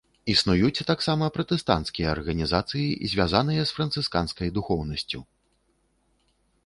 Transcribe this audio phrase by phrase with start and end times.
[0.33, 5.19] Існуюць таксама пратэстанцкія арганізацыі, звязаныя з францысканскай духоўнасцю.